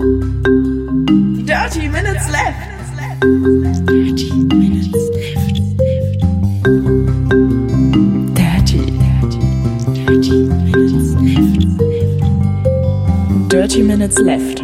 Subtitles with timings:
[0.00, 2.56] Dirty Minutes Left.
[3.84, 5.60] Dirty Minutes Left.
[8.34, 8.80] Dirty.
[9.92, 11.60] Dirty Minutes Left.
[13.50, 14.62] Dirty Minutes Left.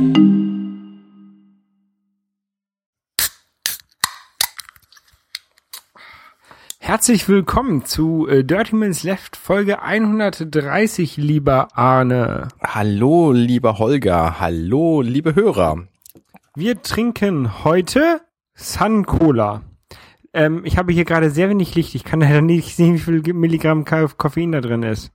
[7.06, 12.48] Herzlich willkommen zu äh, Dirty Minutes Left Folge 130, lieber Arne.
[12.60, 14.40] Hallo, lieber Holger.
[14.40, 15.86] Hallo, liebe Hörer.
[16.56, 18.22] Wir trinken heute
[18.54, 19.62] Sun Cola.
[20.32, 21.94] Ähm, ich habe hier gerade sehr wenig Licht.
[21.94, 25.12] Ich kann leider nicht sehen, wie viel Milligramm Ka- Koffein da drin ist.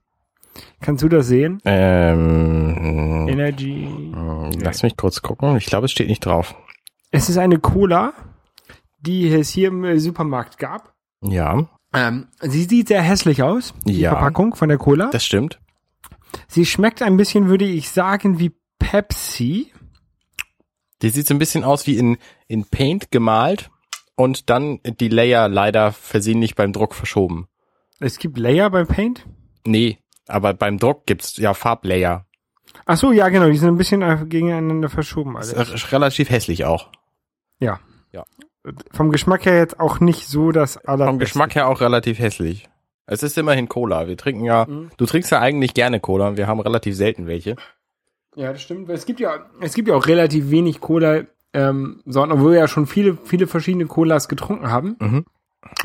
[0.80, 1.60] Kannst du das sehen?
[1.66, 4.14] Ähm, Energy.
[4.62, 5.58] lass mich kurz gucken.
[5.58, 6.54] Ich glaube, es steht nicht drauf.
[7.10, 8.14] Es ist eine Cola,
[8.98, 10.94] die es hier im äh, Supermarkt gab.
[11.24, 14.10] Ja, Ähm, sie sieht sehr hässlich aus, die Ja.
[14.10, 15.10] Verpackung von der Cola.
[15.10, 15.58] das stimmt.
[16.48, 19.72] Sie schmeckt ein bisschen, würde ich sagen, wie Pepsi.
[21.02, 22.16] Die sieht so ein bisschen aus wie in,
[22.46, 23.70] in Paint gemalt
[24.16, 27.48] und dann die Layer leider versehentlich beim Druck verschoben.
[28.00, 29.26] Es gibt Layer beim Paint.
[29.66, 32.26] Nee, aber beim Druck gibt's ja Farblayer.
[32.86, 35.36] Ach so, ja, genau, die sind ein bisschen gegeneinander verschoben.
[35.36, 36.90] Ist Also, r- relativ hässlich auch.
[37.60, 37.80] ja.
[38.12, 38.24] Ja.
[38.92, 41.06] Vom Geschmack her jetzt auch nicht so das aller.
[41.06, 42.68] Vom Geschmack her auch relativ hässlich.
[43.06, 44.06] Es ist immerhin Cola.
[44.06, 47.56] Wir trinken ja, du trinkst ja eigentlich gerne Cola und wir haben relativ selten welche.
[48.36, 48.88] Ja, das stimmt.
[48.88, 52.68] Es gibt ja, es gibt ja auch relativ wenig Cola, ähm, Sorten, obwohl wir ja
[52.68, 54.96] schon viele, viele verschiedene Colas getrunken haben.
[55.00, 55.24] Mhm.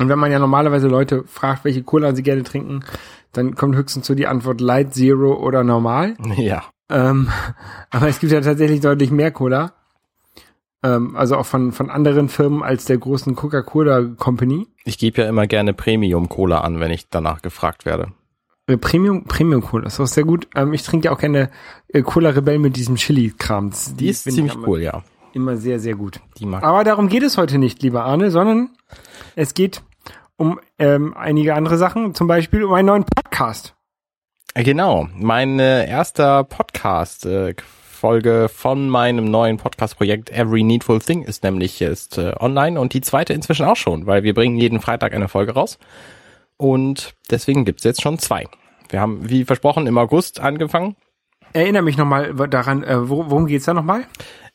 [0.00, 2.84] Und wenn man ja normalerweise Leute fragt, welche Cola sie gerne trinken,
[3.32, 6.16] dann kommt höchstens so die Antwort Light, Zero oder Normal.
[6.36, 6.64] Ja.
[6.90, 7.28] Ähm,
[7.90, 9.72] aber es gibt ja tatsächlich deutlich mehr Cola.
[10.82, 14.66] Ähm, also auch von, von anderen Firmen als der großen Coca-Cola Company.
[14.84, 18.12] Ich gebe ja immer gerne Premium Cola an, wenn ich danach gefragt werde.
[18.68, 20.46] Äh, Premium, Premium Cola, ist auch sehr gut.
[20.54, 21.50] Ähm, ich trinke ja auch gerne
[21.88, 23.70] äh, Cola Rebell mit diesem Chili-Kram.
[23.70, 25.02] Das- Die ist ziemlich cool, ja.
[25.32, 26.20] Immer sehr, sehr gut.
[26.38, 28.70] Die mag Aber darum geht es heute nicht, lieber Arne, sondern
[29.36, 29.82] es geht
[30.36, 33.74] um ähm, einige andere Sachen, zum Beispiel um einen neuen Podcast.
[34.54, 37.54] Äh, Genau, mein äh, erster Podcast äh,
[37.98, 43.00] Folge von meinem neuen Podcast-Projekt Every Needful Thing ist nämlich jetzt äh, online und die
[43.00, 45.80] zweite inzwischen auch schon, weil wir bringen jeden Freitag eine Folge raus
[46.56, 48.46] und deswegen gibt's jetzt schon zwei.
[48.88, 50.94] Wir haben, wie versprochen, im August angefangen.
[51.52, 54.04] Erinnere mich nochmal daran, äh, wo, worum geht's da nochmal?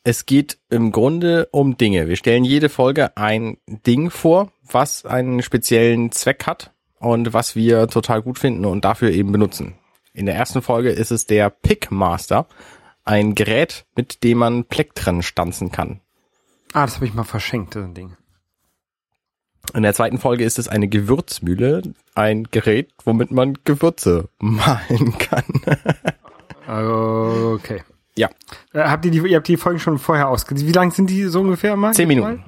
[0.05, 2.07] Es geht im Grunde um Dinge.
[2.07, 7.87] Wir stellen jede Folge ein Ding vor, was einen speziellen Zweck hat und was wir
[7.87, 9.73] total gut finden und dafür eben benutzen.
[10.13, 12.47] In der ersten Folge ist es der Pickmaster,
[13.05, 15.99] ein Gerät, mit dem man Plektren stanzen kann.
[16.73, 18.15] Ah, das habe ich mal verschenkt, das Ding.
[19.73, 21.83] In der zweiten Folge ist es eine Gewürzmühle,
[22.15, 25.45] ein Gerät, womit man Gewürze mahlen kann.
[26.67, 27.83] Okay.
[28.17, 28.29] ja,
[28.73, 30.55] Äh, habt ihr die, ihr habt die Folgen schon vorher ausge...
[30.55, 31.93] Wie lang sind die so ungefähr mal?
[31.93, 32.43] zehn Minuten.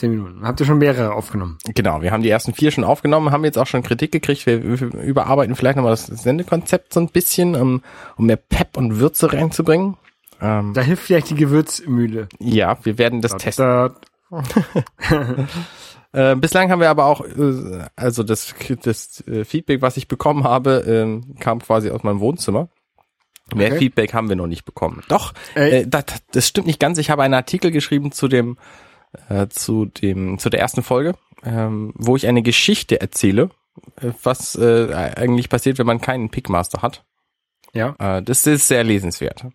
[0.00, 0.46] Zehn Minuten.
[0.46, 1.58] Habt ihr schon mehrere aufgenommen?
[1.74, 4.46] Genau, wir haben die ersten vier schon aufgenommen, haben jetzt auch schon Kritik gekriegt.
[4.46, 7.82] Wir überarbeiten vielleicht nochmal das Sendekonzept so ein bisschen, um,
[8.16, 9.98] um mehr Pep und Würze reinzubringen.
[10.40, 12.28] Ähm, Da hilft vielleicht die Gewürzmühle.
[12.38, 13.64] ja, wir werden das testen.
[13.66, 13.94] Da,
[16.12, 18.52] Äh, bislang haben wir aber auch, äh, also das,
[18.82, 22.68] das äh, Feedback, was ich bekommen habe, ähm, kam quasi aus meinem Wohnzimmer.
[23.54, 23.78] Mehr Okay.
[23.78, 25.04] Feedback haben wir noch nicht bekommen.
[25.08, 26.98] Doch, Äh, äh, das, das stimmt nicht ganz.
[26.98, 28.58] Ich habe einen Artikel geschrieben zu dem,
[29.28, 33.50] äh, zu dem, zu der ersten Folge, ähm, wo ich eine Geschichte erzähle,
[34.00, 37.04] äh, was äh, eigentlich passiert, wenn man keinen Pickmaster hat.
[37.72, 37.94] ja.
[37.98, 39.46] Äh, das ist sehr lesenswert.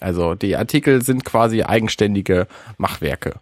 [0.00, 3.40] Also die Artikel sind quasi eigenständige Machwerke.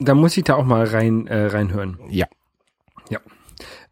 [0.00, 1.98] Da muss ich da auch mal rein äh, reinhören.
[2.10, 2.26] Ja.
[3.08, 3.20] Ja.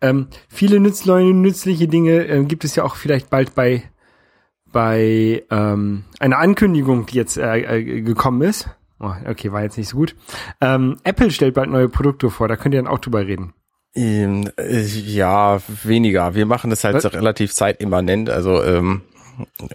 [0.01, 3.85] Ähm, viele nützliche, nützliche Dinge äh, gibt es ja auch vielleicht bald bei
[4.73, 8.69] bei ähm, einer Ankündigung, die jetzt äh, äh, gekommen ist.
[9.03, 10.15] Oh, okay, war jetzt nicht so gut.
[10.61, 13.53] Ähm, Apple stellt bald neue Produkte vor, da könnt ihr dann auch drüber reden.
[13.95, 16.35] Ähm, äh, ja, weniger.
[16.35, 17.13] Wir machen das halt Was?
[17.13, 19.03] relativ zeitimmanent, also ähm,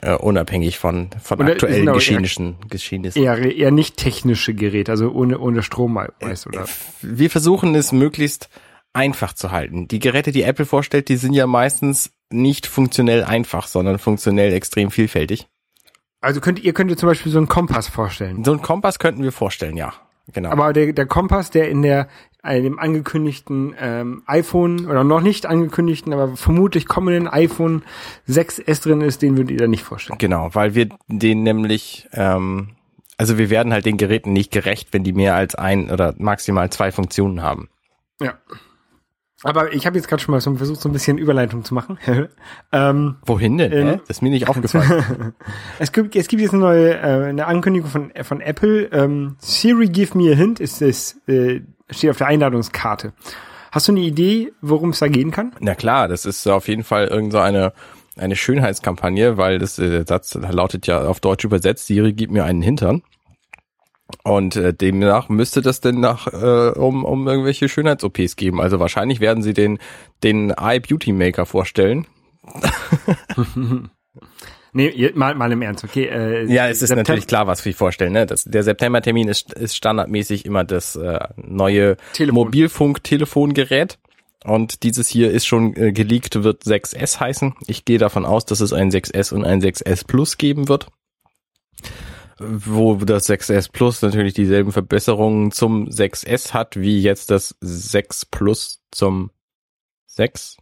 [0.01, 2.55] äh, unabhängig von, von Oder aktuellen Geschehnissen.
[2.69, 3.21] Geschehnissen.
[3.21, 6.65] Eher, eher nicht technische Geräte, also ohne, ohne Strom meist, oder?
[7.01, 8.49] Wir versuchen es möglichst
[8.93, 9.87] einfach zu halten.
[9.87, 14.89] Die Geräte, die Apple vorstellt, die sind ja meistens nicht funktionell einfach, sondern funktionell extrem
[14.89, 15.47] vielfältig.
[16.21, 18.43] Also könnt ihr könnt ihr zum Beispiel so einen Kompass vorstellen.
[18.43, 19.93] So einen Kompass könnten wir vorstellen, ja.
[20.33, 20.49] Genau.
[20.49, 22.09] Aber der, der Kompass, der in der
[22.43, 27.83] äh, dem angekündigten ähm, iPhone oder noch nicht angekündigten, aber vermutlich kommenden iPhone
[28.27, 30.17] 6S drin ist, den würdet ihr da nicht vorstellen.
[30.17, 32.75] Genau, weil wir den nämlich, ähm,
[33.17, 36.69] also wir werden halt den Geräten nicht gerecht, wenn die mehr als ein oder maximal
[36.69, 37.69] zwei Funktionen haben.
[38.21, 38.33] Ja.
[39.43, 41.99] Aber ich habe jetzt gerade schon mal so versucht, so ein bisschen Überleitung zu machen.
[42.71, 43.71] ähm, Wohin denn?
[43.71, 43.99] Hä?
[44.07, 45.33] Das ist mir nicht aufgefallen.
[45.79, 48.85] es, gibt, es gibt jetzt eine neue äh, eine Ankündigung von, von Apple.
[48.91, 53.13] Ähm, Siri Give Me a Hint ist es, äh, steht auf der Einladungskarte.
[53.71, 55.53] Hast du eine Idee, worum es da gehen kann?
[55.59, 57.73] Na klar, das ist auf jeden Fall irgend so eine,
[58.15, 62.43] eine Schönheitskampagne, weil das, äh, der Satz lautet ja auf Deutsch übersetzt, Siri gib mir
[62.43, 63.03] einen Hintern.
[64.23, 68.61] Und äh, demnach müsste das denn nach äh, um, um irgendwelche Schönheits-OPs geben.
[68.61, 69.79] Also wahrscheinlich werden sie den,
[70.23, 72.07] den Eye Beauty Maker vorstellen.
[74.73, 76.05] Nee, mal, mal im Ernst, okay.
[76.05, 78.13] Äh, Ja, es ist Septem- natürlich klar, was wir vorstellen.
[78.13, 78.25] Ne?
[78.27, 82.35] Das, der September-Termin ist, ist standardmäßig immer das äh, neue Telefon.
[82.45, 83.97] Mobilfunk-Telefongerät.
[84.43, 87.55] Und dieses hier ist schon äh, geleakt, wird 6S heißen.
[87.65, 90.87] Ich gehe davon aus, dass es ein 6S und ein 6S Plus geben wird.
[92.39, 98.81] Wo das 6S Plus natürlich dieselben Verbesserungen zum 6S hat, wie jetzt das 6 Plus
[98.91, 99.31] zum
[100.07, 100.57] 6.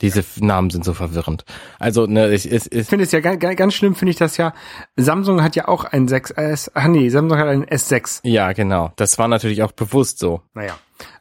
[0.00, 1.44] Diese Namen sind so verwirrend.
[1.78, 4.52] Also, ne, ich, Ich es, finde es ja ganz, ganz schlimm, finde ich das ja.
[4.96, 6.72] Samsung hat ja auch ein 6S.
[6.74, 8.20] Ach nee, Samsung hat ein S6.
[8.24, 8.92] Ja, genau.
[8.96, 10.42] Das war natürlich auch bewusst so.
[10.52, 10.76] Naja.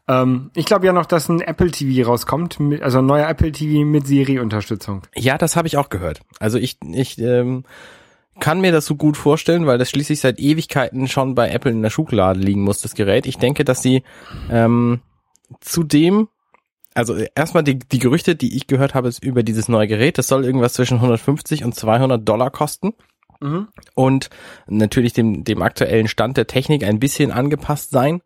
[0.08, 3.52] Ähm, ich glaube ja noch, dass ein Apple TV rauskommt, mit, also ein neuer Apple
[3.52, 5.04] TV mit Siri-Unterstützung.
[5.16, 6.22] Ja, das habe ich auch gehört.
[6.40, 7.64] Also ich, ich ähm,
[8.40, 11.82] kann mir das so gut vorstellen, weil das schließlich seit Ewigkeiten schon bei Apple in
[11.82, 13.26] der Schublade liegen muss, das Gerät.
[13.26, 14.04] Ich denke, dass sie
[14.50, 15.02] ähm,
[15.62, 16.30] zudem,
[16.94, 20.18] also erstmal die, die Gerüchte, die ich gehört habe, ist über dieses neue Gerät.
[20.18, 22.94] Das soll irgendwas zwischen 150 und 200 Dollar kosten.
[23.44, 23.68] Mhm.
[23.94, 24.30] und
[24.68, 28.22] natürlich dem, dem aktuellen Stand der Technik ein bisschen angepasst sein,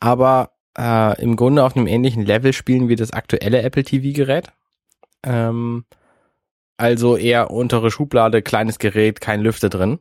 [0.00, 4.50] aber äh, im Grunde auf einem ähnlichen Level spielen wie das aktuelle Apple TV-Gerät.
[5.22, 5.84] Ähm,
[6.82, 10.00] also eher untere Schublade, kleines Gerät, kein Lüfter drin.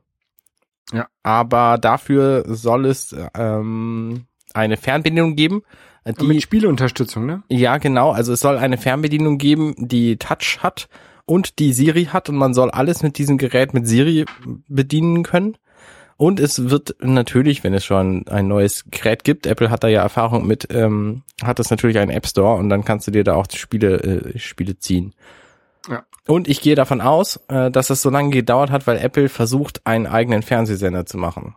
[0.92, 1.08] Ja.
[1.22, 5.62] Aber dafür soll es ähm, eine Fernbedienung geben,
[6.06, 7.44] die mit Spieleunterstützung, ne?
[7.50, 8.12] ja, genau.
[8.12, 10.90] Also es soll eine Fernbedienung geben, die Touch hat
[11.26, 14.26] und die Siri hat und man soll alles mit diesem Gerät mit Siri
[14.68, 15.58] bedienen können.
[16.18, 20.02] Und es wird natürlich, wenn es schon ein neues Gerät gibt, Apple hat da ja
[20.02, 23.36] Erfahrung mit, ähm, hat es natürlich einen App Store und dann kannst du dir da
[23.36, 25.14] auch Spiele, äh, Spiele ziehen.
[26.28, 29.86] Und ich gehe davon aus, äh, dass es so lange gedauert hat, weil Apple versucht,
[29.86, 31.56] einen eigenen Fernsehsender zu machen.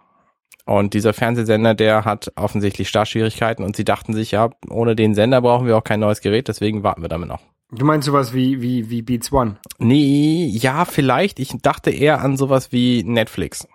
[0.66, 5.42] Und dieser Fernsehsender, der hat offensichtlich Startschwierigkeiten und sie dachten sich, ja, ohne den Sender
[5.42, 7.40] brauchen wir auch kein neues Gerät, deswegen warten wir damit noch.
[7.70, 9.56] Du meinst sowas wie, wie, wie Beats One?
[9.78, 11.40] Nee, ja, vielleicht.
[11.40, 13.66] Ich dachte eher an sowas wie Netflix.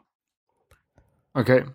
[1.34, 1.66] Okay.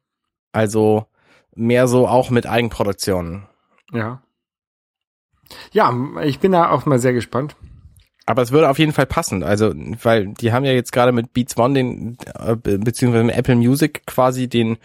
[0.53, 1.07] Also
[1.55, 3.47] mehr so auch mit Eigenproduktionen.
[3.93, 4.23] Ja.
[5.73, 7.57] Ja, ich bin da auch mal sehr gespannt.
[8.27, 9.73] Aber es würde auf jeden Fall passen, also
[10.03, 13.57] weil die haben ja jetzt gerade mit Beats One den äh, be- beziehungsweise mit Apple
[13.57, 14.79] Music quasi den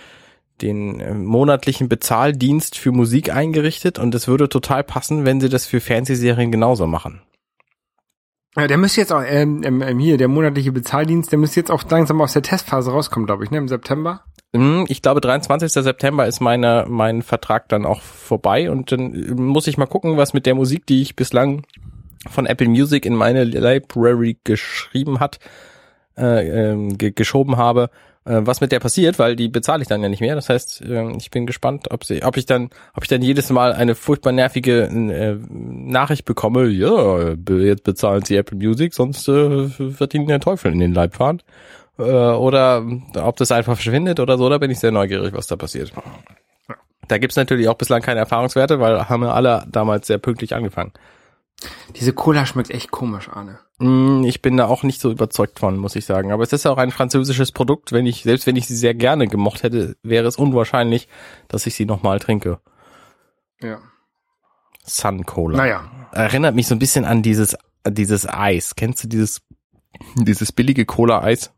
[0.62, 5.65] den äh, monatlichen Bezahldienst für Musik eingerichtet und es würde total passen, wenn sie das
[5.65, 7.21] für Fernsehserien genauso machen.
[8.57, 11.71] Ja, der müsste jetzt auch, ähm, ähm, ähm, hier, der monatliche Bezahldienst, der müsste jetzt
[11.71, 14.25] auch langsam aus der Testphase rauskommen, glaube ich, ne, im September.
[14.53, 15.71] Hm, Ich glaube, 23.
[15.71, 20.18] September ist meine, mein Vertrag dann auch vorbei und dann äh, muss ich mal gucken,
[20.18, 21.63] was mit der Musik, die ich bislang
[22.27, 25.39] von Apple Music in meine Library geschrieben hat,
[26.18, 27.89] äh, ähm, ge geschoben habe,
[28.25, 30.36] äh, was mit der passiert, weil die bezahle ich dann ja nicht mehr.
[30.36, 33.50] Das heißt, äh, ich bin gespannt, ob sie, ob ich dann, ob ich dann jedes
[33.50, 36.68] Mal eine furchtbar nervige äh, Nachricht bekomme.
[36.68, 41.15] Ja, jetzt bezahlen Sie Apple Music, sonst äh, wird Ihnen der Teufel in den Leib
[41.15, 41.42] fahren.
[41.98, 44.50] Äh, oder ob das einfach verschwindet oder so.
[44.50, 45.94] Da bin ich sehr neugierig, was da passiert.
[47.08, 50.91] Da gibt's natürlich auch bislang keine Erfahrungswerte, weil haben wir alle damals sehr pünktlich angefangen.
[51.96, 53.60] Diese Cola schmeckt echt komisch, Arne.
[53.80, 56.32] Mm, Ich bin da auch nicht so überzeugt von, muss ich sagen.
[56.32, 57.92] Aber es ist auch ein französisches Produkt.
[57.92, 61.08] Wenn ich, selbst wenn ich sie sehr gerne gemocht hätte, wäre es unwahrscheinlich,
[61.48, 62.60] dass ich sie nochmal trinke.
[63.62, 63.80] Ja.
[64.86, 65.58] Sun Cola.
[65.58, 65.92] Naja.
[66.12, 68.75] Erinnert mich so ein bisschen an dieses, an dieses Eis.
[68.75, 69.42] Kennst du dieses,
[70.16, 71.51] dieses billige Cola-Eis?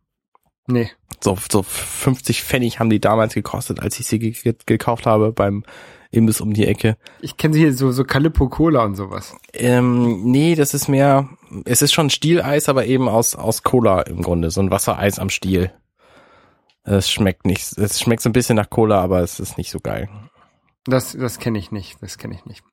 [0.68, 0.92] Nee.
[1.24, 5.32] So, so 50 Pfennig haben die damals gekostet, als ich sie ge ge gekauft habe
[5.32, 5.64] beim
[6.12, 6.98] Imbiss um die Ecke.
[7.22, 9.36] Ich kenne sie hier so, so Calippo Cola und sowas.
[9.54, 11.30] Ähm, nee, das ist mehr,
[11.66, 15.30] es ist schon Stieleis, aber eben aus, aus Cola im Grunde, so ein Wassereis am
[15.30, 15.72] Stiel.
[16.84, 19.80] Es schmeckt nicht, es schmeckt so ein bisschen nach Cola, aber es ist nicht so
[19.80, 20.10] geil.
[20.86, 21.98] Das, das kenne ich nicht.
[22.02, 22.64] Das kenne ich nicht.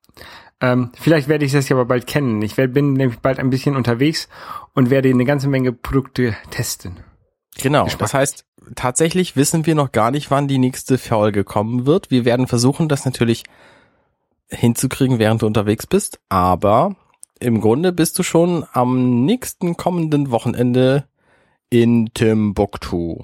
[0.61, 2.41] Ähm, vielleicht werde ich das ja aber bald kennen.
[2.41, 4.27] Ich werd, bin nämlich bald ein bisschen unterwegs
[4.73, 6.97] und werde eine ganze Menge Produkte testen.
[7.61, 7.99] Genau, Geschmack.
[7.99, 12.11] das heißt, tatsächlich wissen wir noch gar nicht, wann die nächste Folge kommen wird.
[12.11, 13.43] Wir werden versuchen, das natürlich
[14.49, 16.95] hinzukriegen, während du unterwegs bist, aber
[17.39, 21.05] im Grunde bist du schon am nächsten kommenden Wochenende
[21.69, 23.23] in Timbuktu.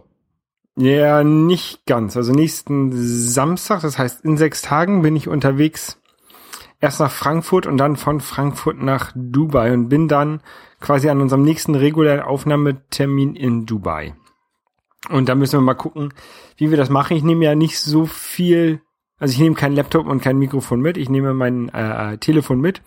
[0.77, 2.18] Ja, nicht ganz.
[2.18, 5.98] Also nächsten Samstag, das heißt in sechs Tagen bin ich unterwegs
[6.82, 10.42] erst nach Frankfurt und dann von Frankfurt nach Dubai und bin dann
[10.80, 14.13] quasi an unserem nächsten regulären Aufnahmetermin in Dubai.
[15.10, 16.14] Und da müssen wir mal gucken,
[16.58, 17.16] wie wir das machen.
[17.18, 18.82] Ich nehme ja nicht so viel,
[19.20, 22.82] also ich nehme kein Laptop und kein Mikrofon mit, ich nehme mein äh, Telefon mit.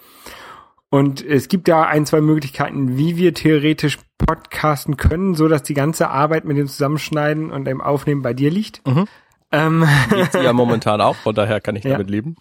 [0.91, 5.75] Und es gibt da ein, zwei Möglichkeiten, wie wir theoretisch podcasten können, so dass die
[5.75, 8.87] ganze Arbeit mit dem Zusammenschneiden und dem Aufnehmen bei dir liegt.
[8.87, 9.07] Mhm.
[9.53, 11.93] Ähm, Liegt sie ja momentan auch, von daher kann ich Ja.
[11.93, 12.37] damit leben.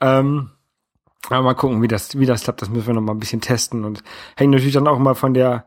[0.00, 0.50] ähm,
[1.28, 2.62] aber mal gucken, wie das, wie das klappt.
[2.62, 4.02] Das müssen wir noch mal ein bisschen testen und
[4.36, 5.66] hängt natürlich dann auch mal von der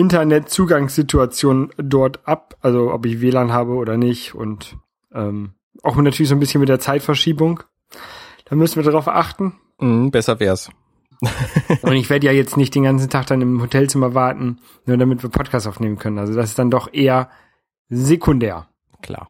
[0.00, 4.76] Internetzugangssituation dort ab, also ob ich WLAN habe oder nicht und
[5.12, 5.52] ähm,
[5.82, 7.62] auch natürlich so ein bisschen mit der Zeitverschiebung.
[8.46, 9.54] Da müssen wir darauf achten.
[9.78, 10.70] Mhm, besser wär's.
[11.82, 15.22] Und ich werde ja jetzt nicht den ganzen Tag dann im Hotelzimmer warten, nur damit
[15.22, 16.18] wir Podcast aufnehmen können.
[16.18, 17.28] Also das ist dann doch eher
[17.90, 18.68] sekundär.
[19.02, 19.28] Klar.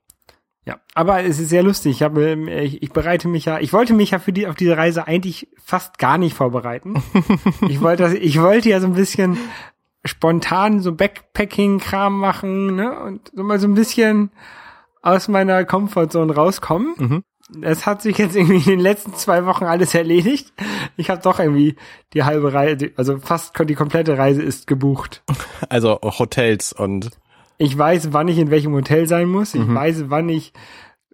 [0.64, 1.96] Ja, aber es ist sehr lustig.
[1.96, 4.76] Ich habe, ich, ich bereite mich ja, ich wollte mich ja für die auf diese
[4.76, 7.02] Reise eigentlich fast gar nicht vorbereiten.
[7.68, 9.36] ich wollte, ich wollte ja so ein bisschen
[10.04, 14.30] spontan so Backpacking-Kram machen, ne, und so mal so ein bisschen
[15.02, 16.94] aus meiner Comfortzone rauskommen.
[16.96, 17.24] Mhm.
[17.62, 20.52] Es hat sich jetzt irgendwie in den letzten zwei Wochen alles erledigt.
[20.96, 21.74] Ich habe doch irgendwie
[22.14, 25.22] die halbe Reise, also fast die komplette Reise ist gebucht.
[25.68, 27.10] Also Hotels und
[27.58, 29.54] Ich weiß, wann ich in welchem Hotel sein muss.
[29.54, 30.52] Ich weiß, wann ich,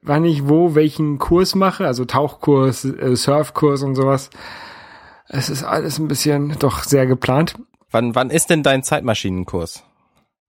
[0.03, 4.31] wann ich wo welchen Kurs mache, also Tauchkurs, äh, Surfkurs und sowas.
[5.29, 7.57] Es ist alles ein bisschen doch sehr geplant.
[7.97, 9.83] Wann, wann ist denn dein Zeitmaschinenkurs?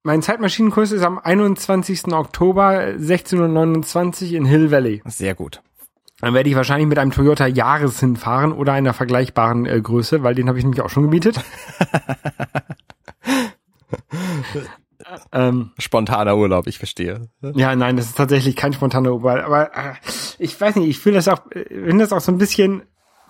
[0.03, 2.13] Mein Zeitmaschinenkurs ist am 21.
[2.13, 5.01] Oktober 16.29 Uhr in Hill Valley.
[5.05, 5.61] Sehr gut.
[6.19, 10.35] Dann werde ich wahrscheinlich mit einem Toyota Yaris hinfahren oder einer vergleichbaren äh, Größe, weil
[10.35, 11.39] den habe ich nämlich auch schon gemietet.
[15.31, 17.29] ähm, Spontaner Urlaub, ich verstehe.
[17.41, 19.45] Ja, nein, das ist tatsächlich kein spontaner Ober.
[19.45, 19.93] Aber äh,
[20.39, 22.81] ich weiß nicht, ich fühle das auch, äh, finde das auch so ein bisschen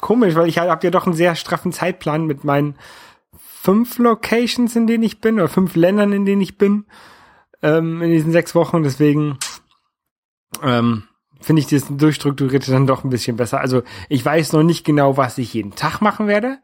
[0.02, 2.78] komisch, weil ich habe ja doch einen sehr straffen Zeitplan mit meinen
[3.68, 6.86] fünf Locations, in denen ich bin, oder fünf Ländern, in denen ich bin,
[7.62, 8.82] ähm, in diesen sechs Wochen.
[8.82, 9.38] Deswegen
[10.64, 11.04] ähm,
[11.42, 13.60] finde ich das durchstrukturierte dann doch ein bisschen besser.
[13.60, 16.60] Also ich weiß noch nicht genau, was ich jeden Tag machen werde,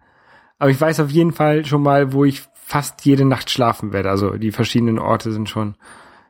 [0.59, 4.09] aber ich weiß auf jeden Fall schon mal, wo ich fast jede Nacht schlafen werde.
[4.09, 5.75] Also die verschiedenen Orte sind schon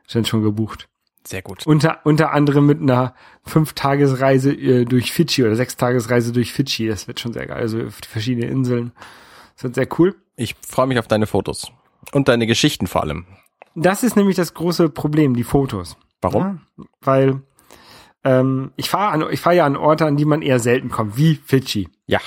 [0.08, 0.88] sind schon gebucht.
[1.24, 1.68] Sehr gut.
[1.68, 3.14] Unter, unter anderem mit einer
[3.44, 6.88] Fünf-Tagesreise äh, durch Fidschi oder Sechs-Tagesreise durch Fidschi.
[6.88, 7.58] Das wird schon sehr geil.
[7.58, 8.90] Also verschiedenen Inseln.
[9.54, 10.16] Das wird sehr cool.
[10.36, 11.70] Ich freue mich auf deine Fotos.
[12.12, 13.26] Und deine Geschichten vor allem.
[13.74, 15.96] Das ist nämlich das große Problem, die Fotos.
[16.20, 16.60] Warum?
[16.76, 17.42] Ja, weil
[18.24, 21.34] ähm, ich fahre ich fahre ja an Orte, an die man eher selten kommt, wie
[21.34, 21.88] Fidschi.
[22.06, 22.20] Ja.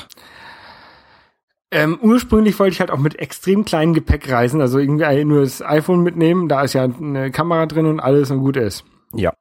[1.69, 5.61] Ähm, ursprünglich wollte ich halt auch mit extrem kleinem Gepäck reisen, also irgendwie nur das
[5.61, 8.85] iPhone mitnehmen, da ist ja eine Kamera drin und alles und gut ist.
[9.13, 9.33] Ja.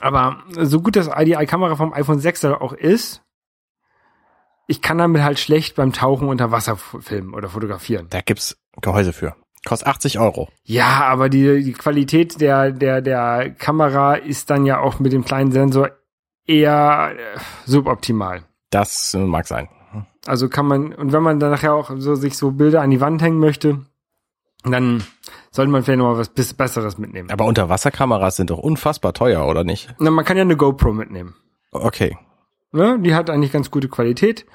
[0.00, 3.22] Aber so gut das die Kamera vom iPhone 6 da auch ist,
[4.66, 8.06] ich kann damit halt schlecht beim Tauchen unter Wasser filmen oder fotografieren.
[8.10, 9.34] Da gibt's Gehäuse für.
[9.64, 10.48] Kostet 80 Euro.
[10.64, 15.24] Ja, aber die, die Qualität der, der, der Kamera ist dann ja auch mit dem
[15.24, 15.90] kleinen Sensor
[16.46, 18.44] eher äh, suboptimal.
[18.70, 19.68] Das äh, mag sein.
[20.26, 23.00] Also kann man, und wenn man dann nachher auch so sich so Bilder an die
[23.00, 23.86] Wand hängen möchte,
[24.64, 25.04] dann
[25.50, 27.30] sollte man vielleicht noch mal was Besseres mitnehmen.
[27.30, 29.94] Aber Unterwasserkameras sind doch unfassbar teuer, oder nicht?
[29.98, 31.34] Na, man kann ja eine GoPro mitnehmen.
[31.70, 32.16] Okay.
[32.74, 32.98] Ne?
[33.00, 34.46] Die hat eigentlich ganz gute Qualität,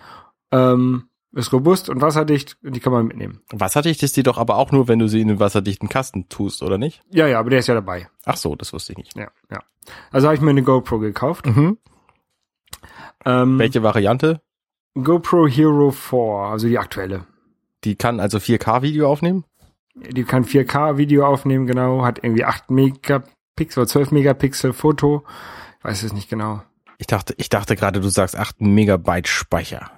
[0.52, 3.40] ähm, ist robust und wasserdicht und die kann man mitnehmen.
[3.52, 6.62] Wasserdicht ist die doch aber auch nur, wenn du sie in den wasserdichten Kasten tust,
[6.62, 7.02] oder nicht?
[7.12, 8.10] Ja, ja, aber der ist ja dabei.
[8.26, 9.16] Ach so, das wusste ich nicht.
[9.16, 9.60] Ja, ja.
[10.12, 11.46] Also habe ich mir eine GoPro gekauft.
[11.46, 11.78] Mhm.
[13.26, 14.42] Ähm, Welche Variante?
[14.96, 17.26] GoPro Hero 4, also die aktuelle.
[17.86, 19.46] Die kann also 4K-Video aufnehmen?
[19.96, 25.24] Die kann 4K-Video aufnehmen, genau, hat irgendwie 8 Megapixel oder 12 Megapixel Foto.
[25.80, 26.62] Ich weiß es nicht genau.
[27.00, 29.90] Ich dachte, ich dachte gerade, du sagst 8 Megabyte Speicher.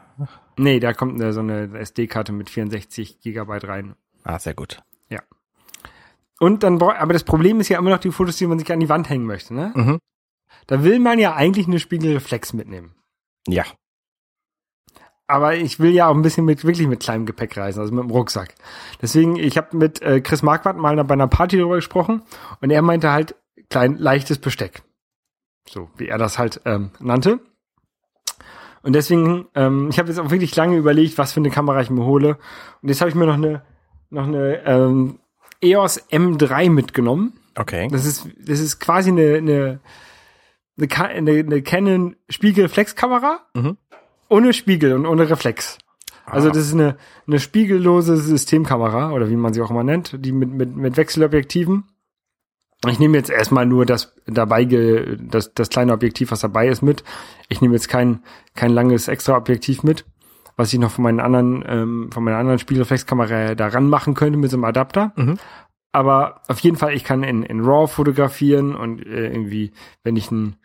[0.58, 3.96] Nee, da kommt so eine SD-Karte mit 64 Gigabyte rein.
[4.24, 4.82] Ah, sehr gut.
[6.42, 8.80] Und dann aber das Problem ist ja immer noch die Fotos, die man sich an
[8.80, 9.72] die Wand hängen möchte, ne?
[9.76, 10.00] Mhm.
[10.66, 12.96] Da will man ja eigentlich eine Spiegelreflex mitnehmen.
[13.48, 13.64] Ja.
[15.28, 18.04] Aber ich will ja auch ein bisschen mit wirklich mit kleinem Gepäck reisen, also mit
[18.04, 18.56] dem Rucksack.
[19.04, 22.24] Deswegen, ich habe mit äh, Chris Marquardt mal bei einer Party darüber gesprochen
[22.60, 23.36] und er meinte halt
[23.70, 24.82] klein leichtes Besteck,
[25.72, 27.40] so wie er das halt ähm, nannte.
[28.84, 31.90] Und deswegen, ähm, ich habe jetzt auch wirklich lange überlegt, was für eine Kamera ich
[31.92, 32.38] mir hole.
[32.82, 33.62] Und jetzt habe ich mir noch eine
[34.10, 35.20] noch eine ähm,
[35.62, 37.34] EOS M3 mitgenommen.
[37.56, 37.88] Okay.
[37.92, 39.80] Das ist das ist quasi eine eine
[40.80, 43.78] eine, eine, eine Canon Spiegelreflexkamera Mhm.
[44.30, 45.78] ohne Spiegel und ohne Reflex.
[46.26, 46.52] Also Ah.
[46.52, 46.98] das ist eine,
[47.28, 51.84] eine spiegellose Systemkamera oder wie man sie auch immer nennt, die mit, mit, mit Wechselobjektiven.
[52.88, 56.82] Ich nehme jetzt erstmal nur das dabei, ge, das, das kleine Objektiv, was dabei ist,
[56.82, 57.04] mit.
[57.48, 58.24] Ich nehme jetzt kein,
[58.56, 60.06] kein langes extra Objektiv mit.
[60.58, 64.52] was ich noch von meinen anderen, ähm, von meiner anderen Spielreflexkamera da ranmachen könnte mit
[64.52, 65.14] so einem Adapter.
[65.16, 65.38] Mhm.
[65.92, 69.72] Aber auf jeden Fall, ich kann in, in RAW fotografieren und äh, irgendwie,
[70.04, 70.56] wenn ich ein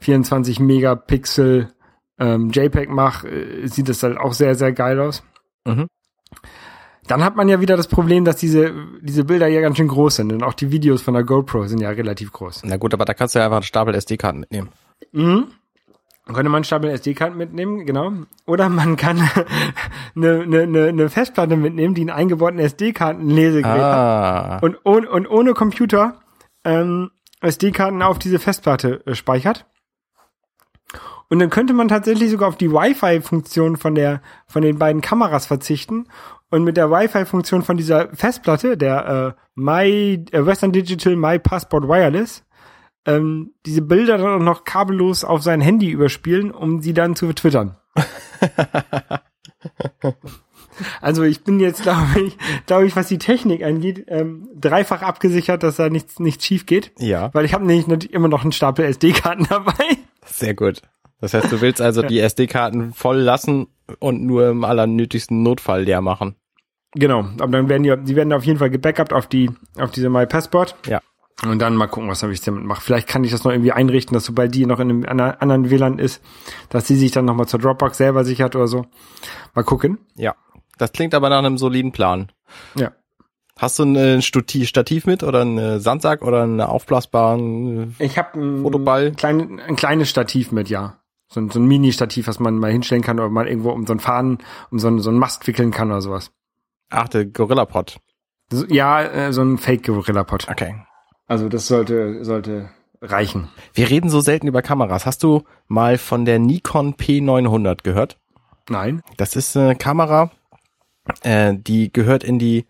[0.00, 1.72] 24 Megapixel
[2.18, 5.22] ähm, JPEG mache, äh, sieht das halt auch sehr, sehr geil aus.
[5.64, 5.88] Mhm.
[7.06, 10.16] Dann hat man ja wieder das Problem, dass diese, diese Bilder ja ganz schön groß
[10.16, 12.62] sind und auch die Videos von der GoPro sind ja relativ groß.
[12.64, 14.70] Na gut, aber da kannst du ja einfach einen Stapel SD-Karten mitnehmen.
[15.12, 15.48] Mhm.
[16.26, 18.12] Dann könnte man einen Stapel SD-Karten mitnehmen, genau.
[18.46, 19.18] Oder man kann
[20.16, 23.94] eine, eine, eine, eine Festplatte mitnehmen, die einen eingebauten SD-Karten-Lesegerät hat.
[23.94, 24.58] Ah.
[24.60, 26.20] Und, ohne, und ohne Computer
[26.64, 27.10] ähm,
[27.40, 29.66] SD-Karten auf diese Festplatte äh, speichert.
[31.28, 35.46] Und dann könnte man tatsächlich sogar auf die Wi-Fi-Funktion von der von den beiden Kameras
[35.46, 36.06] verzichten
[36.50, 41.88] und mit der Wi-Fi-Funktion von dieser Festplatte, der äh, My äh, Western Digital My Passport
[41.88, 42.44] Wireless,
[43.06, 47.32] ähm, diese Bilder dann auch noch kabellos auf sein Handy überspielen, um sie dann zu
[47.32, 47.76] twittern.
[51.00, 52.36] Also ich bin jetzt, glaube ich,
[52.66, 56.92] glaube ich, was die Technik angeht, ähm, dreifach abgesichert, dass da nichts, nichts schief geht.
[56.98, 59.72] Ja, Weil ich habe nämlich natürlich immer noch einen Stapel SD-Karten dabei.
[60.26, 60.82] sehr gut.
[61.20, 63.68] Das heißt, du willst also die SD-Karten voll lassen
[63.98, 66.36] und nur im allernötigsten Notfall leer machen.
[66.94, 70.08] Genau, aber dann werden die, die werden auf jeden Fall gebackupt auf die, auf diese
[70.08, 70.76] My Passport.
[70.86, 71.00] Ja.
[71.46, 72.80] Und dann mal gucken, was ich damit mache.
[72.80, 75.68] Vielleicht kann ich das noch irgendwie einrichten, dass sobald die noch in einem ander- anderen
[75.68, 76.22] WLAN ist,
[76.70, 78.86] dass sie sich dann nochmal zur Dropbox selber sichert oder so.
[79.54, 79.98] Mal gucken.
[80.16, 80.34] Ja.
[80.78, 82.32] Das klingt aber nach einem soliden Plan.
[82.74, 82.92] Ja.
[83.58, 87.94] Hast du ein Stati- Stativ mit oder einen Sandsack oder einen aufblasbaren?
[87.98, 89.12] Ich habe ein, Fotoball?
[89.12, 90.98] klein, ein kleines Stativ mit, ja.
[91.28, 93.92] So ein, so ein Mini-Stativ, was man mal hinstellen kann oder mal irgendwo um so
[93.92, 94.38] einen Faden,
[94.70, 96.30] um so einen, so einen Mast wickeln kann oder sowas.
[96.90, 97.98] Ach, der Gorilla-Pod.
[98.50, 100.48] So, ja, äh, so ein Fake-Gorilla-Pod.
[100.48, 100.76] Okay.
[101.26, 102.70] Also das sollte, sollte
[103.02, 103.48] reichen.
[103.74, 105.06] Wir reden so selten über Kameras.
[105.06, 108.18] Hast du mal von der Nikon P900 gehört?
[108.68, 109.02] Nein?
[109.16, 110.30] Das ist eine Kamera,
[111.22, 112.66] äh, die gehört in die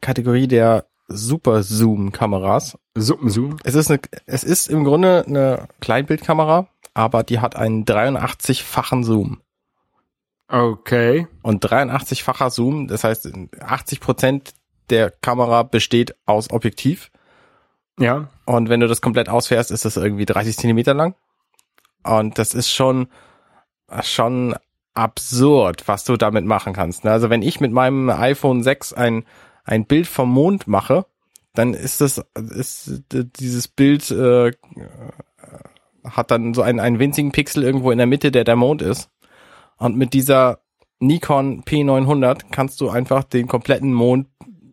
[0.00, 2.78] Kategorie der Super Zoom Kameras.
[2.96, 3.56] Suppenzoom?
[3.64, 9.40] Es ist eine, es ist im Grunde eine Kleinbildkamera, aber die hat einen 83-fachen Zoom.
[10.48, 11.28] Okay.
[11.42, 14.54] Und 83-facher Zoom, das heißt 80 Prozent
[14.90, 17.10] der Kamera besteht aus Objektiv.
[17.98, 18.28] Ja.
[18.46, 21.14] Und wenn du das komplett ausfährst, ist das irgendwie 30 Zentimeter lang.
[22.02, 23.08] Und das ist schon,
[24.02, 24.56] schon
[24.94, 27.04] absurd, was du damit machen kannst.
[27.04, 27.12] ne?
[27.12, 29.24] Also wenn ich mit meinem iPhone 6 ein,
[29.64, 31.06] ein Bild vom Mond mache,
[31.54, 34.52] dann ist das, ist dieses Bild, äh,
[36.04, 39.10] hat dann so einen, einen winzigen Pixel irgendwo in der Mitte, der der Mond ist.
[39.76, 40.60] Und mit dieser
[40.98, 44.28] Nikon P900 kannst du einfach den kompletten Mond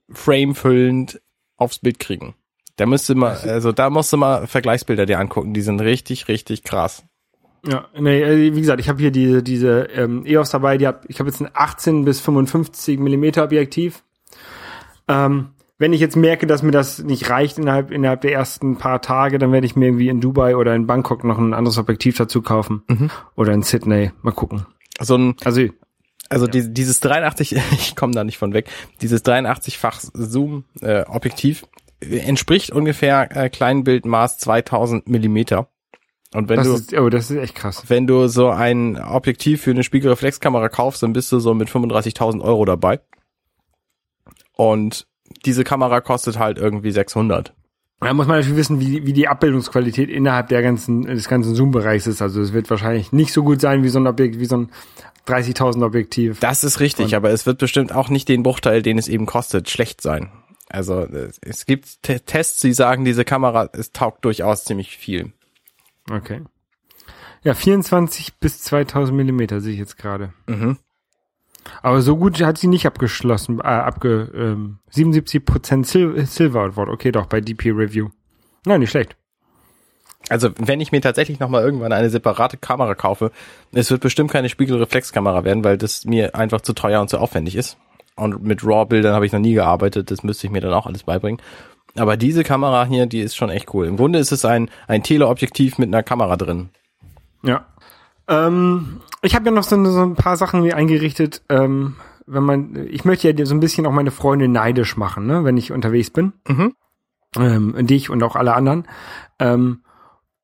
[0.09, 1.21] framefüllend
[1.55, 2.35] aufs Bild kriegen.
[2.75, 6.63] Da müsste mal, also da musst du mal Vergleichsbilder dir angucken, die sind richtig, richtig
[6.63, 7.03] krass.
[7.65, 11.03] Ja, nee, äh, wie gesagt, ich habe hier diese diese ähm, EOS dabei, die hat,
[11.07, 14.03] ich habe jetzt ein 18 bis 55 Millimeter Objektiv.
[15.07, 19.01] Ähm, wenn ich jetzt merke, dass mir das nicht reicht innerhalb innerhalb der ersten paar
[19.01, 22.17] Tage, dann werde ich mir irgendwie in Dubai oder in Bangkok noch ein anderes Objektiv
[22.17, 22.83] dazu kaufen
[23.35, 24.11] oder in Sydney.
[24.21, 24.65] Mal gucken.
[24.99, 25.61] So ein, Also
[26.29, 28.69] also die, dieses 83, ich komme da nicht von weg,
[29.01, 31.63] dieses 83-fach Zoom-Objektiv
[31.99, 35.69] entspricht ungefähr äh, Kleinbildmaß 2000 Millimeter.
[36.33, 37.83] Und wenn das du ist, oh, das ist echt krass.
[37.87, 42.41] wenn du so ein Objektiv für eine Spiegelreflexkamera kaufst, dann bist du so mit 35.000
[42.41, 42.99] Euro dabei.
[44.53, 45.07] Und
[45.45, 47.53] diese Kamera kostet halt irgendwie 600.
[47.99, 52.05] Da muss man natürlich wissen, wie, wie die Abbildungsqualität innerhalb der ganzen, des ganzen Zoom-Bereichs
[52.05, 52.21] ist.
[52.21, 54.69] Also es wird wahrscheinlich nicht so gut sein wie so ein Objekt, wie so ein
[55.25, 56.39] 30.000 Objektiv.
[56.39, 59.69] Das ist richtig, aber es wird bestimmt auch nicht den Bruchteil, den es eben kostet,
[59.69, 60.31] schlecht sein.
[60.69, 65.33] Also äh, es gibt Te- Tests, die sagen, diese Kamera, es taugt durchaus ziemlich viel.
[66.09, 66.41] Okay.
[67.43, 70.33] Ja, 24 bis 2000 Millimeter sehe ich jetzt gerade.
[70.47, 70.77] Mhm.
[71.81, 75.43] Aber so gut hat sie nicht abgeschlossen, äh, abge, ähm, 77
[75.85, 76.89] Sil Silver Award.
[76.89, 78.09] Okay, doch, bei DP Review.
[78.65, 79.15] Nein, nicht schlecht.
[80.29, 83.31] Also wenn ich mir tatsächlich nochmal irgendwann eine separate Kamera kaufe,
[83.71, 87.55] es wird bestimmt keine Spiegelreflexkamera werden, weil das mir einfach zu teuer und zu aufwendig
[87.55, 87.77] ist.
[88.15, 91.03] Und mit RAW-Bildern habe ich noch nie gearbeitet, das müsste ich mir dann auch alles
[91.03, 91.41] beibringen.
[91.95, 93.87] Aber diese Kamera hier, die ist schon echt cool.
[93.87, 96.69] Im Grunde ist es ein, ein Teleobjektiv mit einer Kamera drin.
[97.43, 97.65] Ja.
[98.27, 102.87] Ähm, ich habe ja noch so, so ein paar Sachen mir eingerichtet, ähm, wenn man,
[102.89, 106.09] ich möchte ja so ein bisschen auch meine Freunde neidisch machen, ne, wenn ich unterwegs
[106.09, 106.33] bin.
[106.47, 106.73] Mhm.
[107.37, 108.87] Ähm, dich und auch alle anderen.
[109.39, 109.81] Ähm,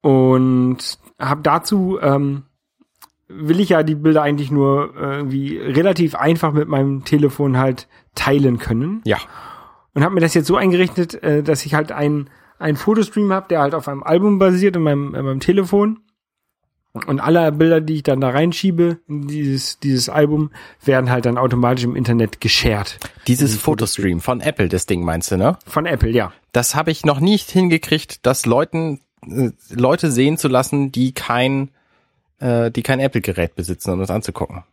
[0.02, 2.44] und habe dazu ähm,
[3.28, 8.60] will ich ja die Bilder eigentlich nur irgendwie relativ einfach mit meinem Telefon halt teilen
[8.60, 9.18] können Ja.
[9.94, 13.48] und habe mir das jetzt so eingerichtet, äh, dass ich halt einen einen Fotostream habe,
[13.50, 16.00] der halt auf einem Album basiert in meinem, in meinem Telefon
[16.94, 20.52] Und alle Bilder, die ich dann da reinschiebe in dieses, dieses Album,
[20.86, 23.00] werden halt dann automatisch im Internet geshared.
[23.26, 25.58] Dieses Fotostream von Apple, das Ding meinst du, ne?
[25.66, 26.32] Von Apple, ja.
[26.52, 31.72] Das habe ich noch nicht hingekriegt, das Leuten äh, Leute sehen zu lassen, die kein
[32.40, 34.64] äh, die kein Apple-Gerät besitzen, um das anzugucken.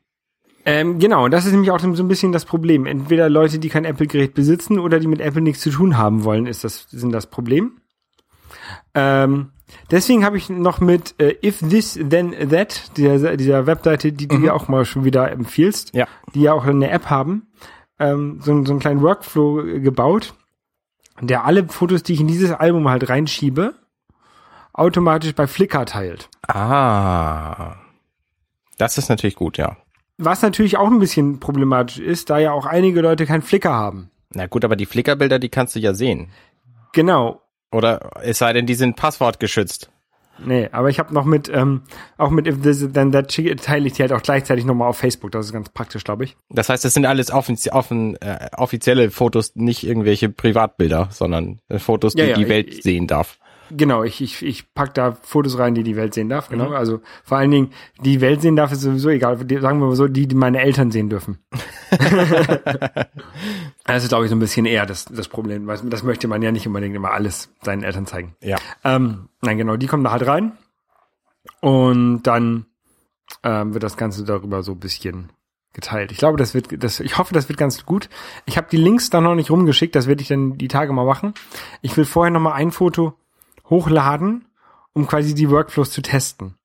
[0.67, 2.85] Ähm, genau, und das ist nämlich auch so ein bisschen das Problem.
[2.85, 6.47] Entweder Leute, die kein Apple-Gerät besitzen oder die mit Apple nichts zu tun haben wollen,
[6.47, 7.81] ist das, sind das Problem.
[8.95, 9.53] Ähm,
[9.91, 14.39] deswegen habe ich noch mit äh, If This Then That, dieser, dieser Webseite, die du
[14.39, 16.07] ja auch mal schon wieder empfiehlst, Ja.
[16.35, 17.49] die ja auch eine App haben,
[17.99, 20.35] ähm, so, so einen kleinen Workflow äh, gebaut,
[21.21, 23.75] der alle Fotos, die ich in dieses Album halt reinschiebe,
[24.73, 26.29] automatisch bei Flickr teilt.
[26.49, 27.77] Ah.
[28.79, 29.77] Das ist natürlich gut, ja.
[30.17, 34.11] Was natürlich auch ein bisschen problematisch ist, da ja auch einige Leute kein Flickr haben.
[34.33, 36.29] Na gut, aber die Flickr-Bilder, die kannst du ja sehen.
[36.93, 37.43] Genau.
[37.73, 39.91] Oder es sei denn, die sind passwortgeschützt.
[40.43, 41.83] Nee, aber ich habe noch mit, ähm,
[42.17, 43.29] auch mit If This Then That
[43.63, 45.31] teile ich die halt auch gleichzeitig nochmal auf Facebook.
[45.33, 46.37] Das ist ganz praktisch, glaube ich.
[46.49, 51.79] Das heißt, das sind alles offizi offen, äh, offizielle Fotos, nicht irgendwelche Privatbilder, sondern äh,
[51.79, 53.39] Fotos, die Ja, die ich- Welt ich- sehen darf.
[53.71, 56.51] Genau, ich, ich, ich pack da Fotos rein, die die Welt sehen darf.
[56.51, 56.59] Mhm.
[56.59, 56.71] Genau.
[56.73, 57.71] Also vor allen Dingen,
[58.05, 59.39] die Welt sehen darf, ist sowieso egal.
[59.39, 61.39] Sagen wir mal so, die, die meine Eltern sehen dürfen.
[63.85, 65.67] das ist, glaube ich, so ein bisschen eher das, das Problem.
[65.67, 68.37] weil Das möchte man ja nicht unbedingt immer alles seinen Eltern zeigen.
[68.43, 68.57] Ja.
[68.85, 70.53] Ähm, nein, genau, die kommen da halt rein.
[71.61, 72.67] Und dann
[73.43, 75.33] ähm, wird das Ganze darüber so ein bisschen
[75.73, 76.13] geteilt.
[76.13, 78.09] Ich glaube, das wird, das, ich hoffe, das wird ganz gut.
[78.45, 81.05] Ich habe die Links da noch nicht rumgeschickt, das werde ich dann die Tage mal
[81.05, 81.35] machen.
[81.81, 83.15] Ich will vorher noch mal ein Foto
[83.71, 84.47] hochladen,
[84.93, 86.57] um quasi die Workflows zu testen.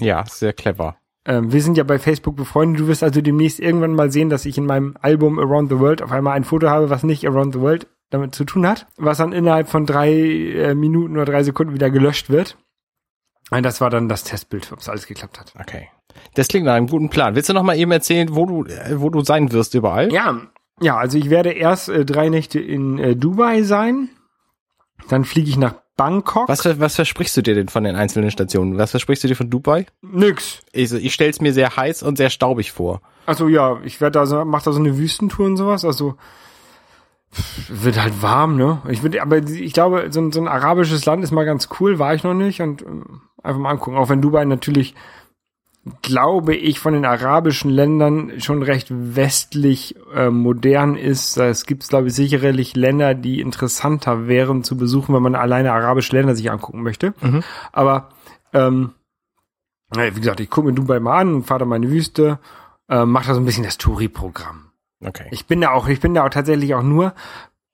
[0.00, 0.96] Ja, sehr clever.
[1.24, 2.80] Ähm, wir sind ja bei Facebook befreundet.
[2.80, 6.02] Du wirst also demnächst irgendwann mal sehen, dass ich in meinem Album Around the World
[6.02, 9.18] auf einmal ein Foto habe, was nicht Around the World damit zu tun hat, was
[9.18, 12.56] dann innerhalb von drei äh, Minuten oder drei Sekunden wieder gelöscht wird.
[13.50, 15.52] Und das war dann das Testbild, ob es alles geklappt hat.
[15.58, 15.88] Okay.
[16.34, 17.34] Das klingt nach einem guten Plan.
[17.34, 20.12] Willst du noch mal eben erzählen, wo du, äh, wo du sein wirst überall?
[20.12, 20.40] Ja,
[20.80, 24.10] ja, also ich werde erst äh, drei Nächte in äh, Dubai sein,
[25.08, 26.48] dann fliege ich nach Bangkok.
[26.48, 28.78] Was, was versprichst du dir denn von den einzelnen Stationen?
[28.78, 29.86] Was versprichst du dir von Dubai?
[30.02, 30.60] Nix.
[30.72, 33.00] Ich, ich stell's mir sehr heiß und sehr staubig vor.
[33.24, 35.84] Also ja, ich werde da so, mach da so eine Wüstentour und sowas.
[35.84, 36.16] Also
[37.68, 38.80] wird halt warm, ne?
[38.88, 41.98] Ich würde, aber ich glaube, so ein, so ein arabisches Land ist mal ganz cool,
[41.98, 43.96] war ich noch nicht und ähm, einfach mal angucken.
[43.96, 44.94] Auch wenn Dubai natürlich,
[46.02, 51.36] glaube ich, von den arabischen Ländern schon recht westlich äh, modern ist.
[51.36, 56.16] Es gibt, glaube ich, sicherlich Länder, die interessanter wären zu besuchen, wenn man alleine arabische
[56.16, 57.14] Länder sich angucken möchte.
[57.72, 58.08] Aber
[58.52, 58.90] ähm,
[59.94, 62.40] wie gesagt, ich gucke mir Dubai mal an, fahre da meine Wüste,
[62.88, 64.70] äh, mache da so ein bisschen das Touri-Programm.
[65.04, 65.28] Okay.
[65.30, 67.14] Ich bin da auch, ich bin da auch tatsächlich auch nur,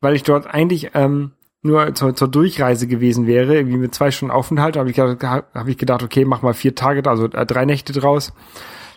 [0.00, 4.32] weil ich dort eigentlich ähm, nur zur, zur Durchreise gewesen wäre, irgendwie mit zwei Stunden
[4.32, 7.64] Aufenthalt, habe ich, gedacht- hab ich gedacht, okay, mach mal vier Tage, also äh, drei
[7.64, 8.32] Nächte draus,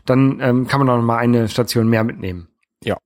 [0.06, 2.48] dann ähm, kann man auch noch mal eine Station mehr mitnehmen.
[2.84, 2.98] Ja.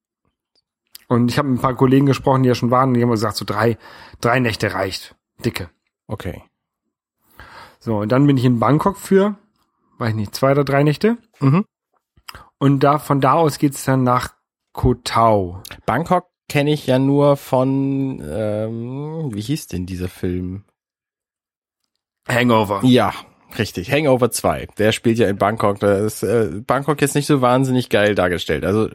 [1.08, 3.36] Und ich habe mit ein paar Kollegen gesprochen, die ja schon waren, die haben gesagt,
[3.36, 3.78] so drei,
[4.22, 5.70] drei Nächte reicht, dicke.
[6.08, 6.44] Okay.
[7.80, 9.38] So, und dann bin ich in Bangkok für,
[9.98, 11.18] weiß nicht, zwei oder drei Nächte.
[11.40, 11.66] Mhm.
[12.58, 14.34] Und da, von da aus geht's dann nach
[14.74, 15.64] Koh Tao.
[15.86, 20.64] Bangkok kenne ich ja nur von, ähm, wie hieß denn dieser Film?
[22.28, 22.82] Hangover.
[22.84, 23.14] Ja,
[23.58, 23.92] richtig.
[23.92, 24.68] Hangover 2.
[24.78, 25.80] Der spielt ja in Bangkok.
[25.80, 28.66] Da ist äh, Bangkok jetzt nicht so wahnsinnig geil dargestellt.
[28.66, 28.90] Also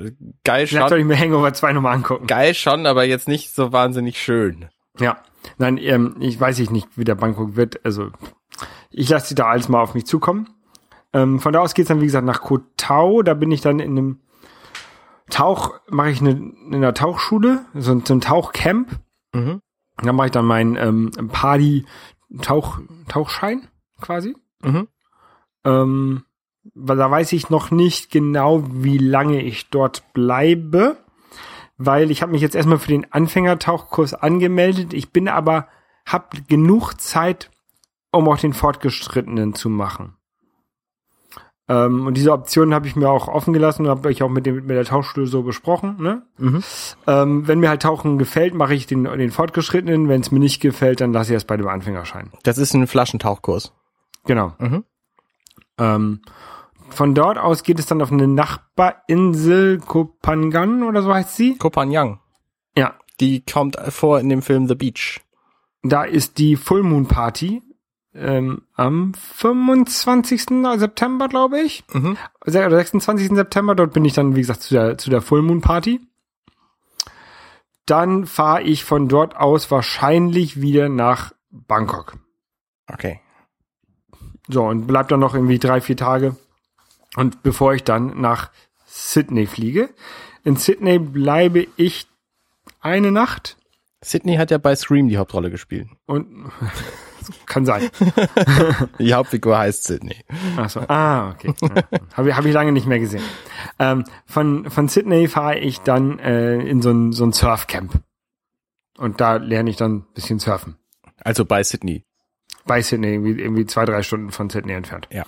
[0.44, 2.26] geil Vielleicht soll schon, ich mir Hangover 2 nochmal angucken.
[2.26, 4.66] geil schon, aber jetzt nicht so wahnsinnig schön.
[4.98, 5.18] Ja.
[5.58, 7.84] Nein, ähm, ich weiß ich nicht, wie der Bangkok wird.
[7.84, 8.10] Also,
[8.90, 10.48] ich lasse die da alles mal auf mich zukommen.
[11.12, 13.22] Ähm, von da aus geht's dann, wie gesagt, nach Koh Tao.
[13.22, 14.20] Da bin ich dann in einem
[15.30, 19.00] Tauch, mache ich eine, in einer Tauchschule, so, ein- so ein Tauchcamp.
[19.32, 19.60] Mhm.
[20.02, 21.86] Da mache ich dann meinen ähm, Party
[22.42, 23.68] Tauch, Tauchschein
[24.00, 24.36] quasi.
[24.62, 24.88] Mhm.
[25.64, 26.24] Ähm,
[26.74, 30.96] weil da weiß ich noch nicht genau, wie lange ich dort bleibe,
[31.76, 34.92] weil ich habe mich jetzt erstmal für den Anfängertauchkurs angemeldet.
[34.94, 35.68] Ich bin aber
[36.06, 37.50] habe genug Zeit,
[38.12, 40.13] um auch den fortgeschrittenen zu machen.
[41.66, 44.44] Ähm, und diese Option habe ich mir auch offen gelassen und habe ich auch mit
[44.44, 45.96] dem mit der Tauchschule so besprochen.
[45.98, 46.22] Ne?
[46.36, 46.62] Mhm.
[47.06, 50.08] Ähm, wenn mir halt Tauchen gefällt, mache ich den, den fortgeschrittenen.
[50.08, 52.30] Wenn es mir nicht gefällt, dann lasse ich es bei dem Anfängerschein.
[52.42, 53.72] Das ist ein Flaschentauchkurs.
[54.26, 54.52] Genau.
[54.58, 54.84] Mhm.
[55.78, 56.20] Ähm,
[56.90, 61.56] von dort aus geht es dann auf eine Nachbarinsel, Kopangan oder so heißt sie.
[61.56, 62.20] Kopanjang.
[62.76, 62.94] Ja.
[63.20, 65.20] Die kommt vor in dem Film The Beach.
[65.82, 67.62] Da ist die Full Moon Party
[68.14, 70.46] ähm, am 25.
[70.76, 71.84] September, glaube ich.
[71.92, 72.16] Mhm.
[72.46, 73.30] Oder 26.
[73.30, 73.74] September.
[73.74, 76.00] Dort bin ich dann, wie gesagt, zu der, zu der Full Moon Party.
[77.86, 82.14] Dann fahre ich von dort aus wahrscheinlich wieder nach Bangkok.
[82.90, 83.20] Okay.
[84.48, 86.36] So, und bleib dann noch irgendwie drei, vier Tage.
[87.16, 88.50] Und bevor ich dann nach
[88.86, 89.90] Sydney fliege.
[90.44, 92.06] In Sydney bleibe ich
[92.80, 93.56] eine Nacht
[94.04, 95.88] Sydney hat ja bei Scream die Hauptrolle gespielt.
[96.06, 96.26] und
[97.46, 97.90] kann sein.
[98.98, 100.16] Die Hauptfigur heißt Sydney.
[100.56, 100.80] Ach so.
[100.88, 101.54] Ah, okay.
[102.14, 103.22] Habe ich, hab ich lange nicht mehr gesehen.
[103.78, 108.00] Ähm, von, von Sydney fahre ich dann äh, in so ein, so ein Surfcamp.
[108.96, 110.76] Und da lerne ich dann ein bisschen surfen.
[111.18, 112.04] Also bei Sydney.
[112.66, 115.08] Bei Sydney, irgendwie, irgendwie zwei, drei Stunden von Sydney entfernt.
[115.10, 115.24] Ja.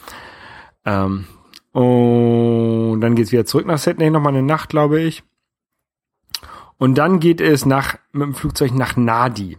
[0.85, 1.26] Ähm,
[1.72, 5.22] und dann geht's wieder zurück nach Sydney, nochmal eine Nacht, glaube ich.
[6.78, 9.59] Und dann geht es nach, mit dem Flugzeug nach Nadi.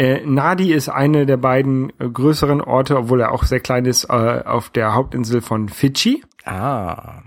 [0.00, 4.04] Äh, Nadi ist eine der beiden äh, größeren Orte, obwohl er auch sehr klein ist,
[4.04, 6.24] äh, auf der Hauptinsel von Fidschi.
[6.46, 7.20] Ah.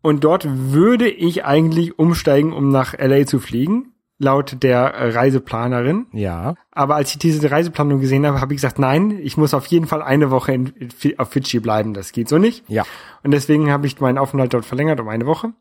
[0.00, 6.06] Und dort würde ich eigentlich umsteigen, um nach LA zu fliegen, laut der Reiseplanerin.
[6.10, 6.56] Ja.
[6.72, 9.86] Aber als ich diese Reiseplanung gesehen habe, habe ich gesagt, nein, ich muss auf jeden
[9.86, 11.94] Fall eine Woche in, in, auf Fidschi bleiben.
[11.94, 12.64] Das geht so nicht.
[12.68, 12.82] Ja.
[13.22, 15.52] Und deswegen habe ich meinen Aufenthalt dort verlängert um eine Woche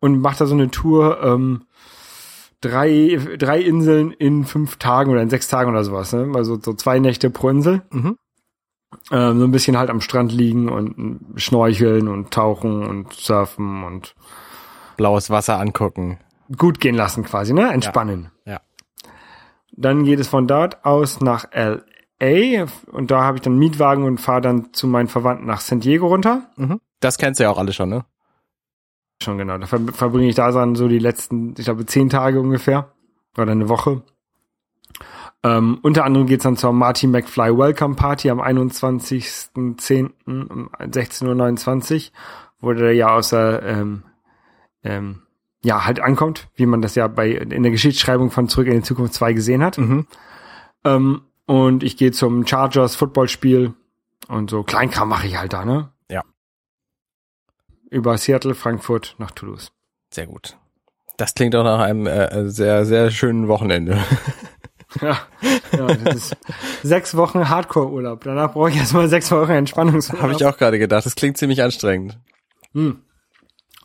[0.00, 1.62] und mache da so eine Tour, ähm,
[2.60, 6.12] drei, drei Inseln in fünf Tagen oder in sechs Tagen oder sowas.
[6.12, 6.32] Ne?
[6.34, 7.82] Also so zwei Nächte pro Insel.
[7.90, 8.16] Mhm.
[9.10, 14.14] Ähm, so ein bisschen halt am Strand liegen und schnorcheln und tauchen und surfen und
[14.96, 16.18] Blaues Wasser angucken.
[16.56, 17.70] gut gehen lassen quasi, ne?
[17.72, 18.30] Entspannen.
[18.46, 18.60] Ja.
[19.72, 24.18] Dann geht es von dort aus nach LA und da habe ich dann Mietwagen und
[24.18, 26.50] fahre dann zu meinen Verwandten nach San Diego runter.
[26.56, 26.80] Mhm.
[27.00, 28.04] Das kennst du ja auch alle schon, ne?
[29.22, 29.58] Schon genau.
[29.58, 32.92] Da ver verbringe ich da dann so die letzten, ich glaube, zehn Tage ungefähr.
[33.36, 34.02] Oder eine Woche.
[35.42, 40.10] Ähm, unter anderem geht's dann zur Marty McFly Welcome Party am 21.10.
[40.26, 42.12] um 16.29 Uhr,
[42.60, 44.02] wo der ja aus der, ähm,
[44.82, 45.22] ähm,
[45.62, 48.82] ja, halt ankommt, wie man das ja bei in der Geschichtsschreibung von Zurück in die
[48.82, 49.78] Zukunft 2 gesehen hat.
[49.78, 50.06] Mhm.
[50.84, 53.74] Ähm, und ich gehe zum Chargers Footballspiel
[54.28, 55.90] und so Kleinkram mache ich halt da, ne?
[57.90, 59.72] Über Seattle, Frankfurt nach Toulouse.
[60.10, 60.56] Sehr gut.
[61.16, 63.98] Das klingt doch nach einem äh, sehr, sehr schönen Wochenende.
[65.02, 65.18] Ja,
[65.76, 66.36] ja das ist
[66.82, 68.24] sechs Wochen Hardcore-Urlaub.
[68.24, 70.22] Danach brauche ich erstmal sechs Wochen Entspannungsurlaub.
[70.22, 71.04] Habe ich auch gerade gedacht.
[71.04, 72.18] Das klingt ziemlich anstrengend.
[72.72, 73.00] Hm.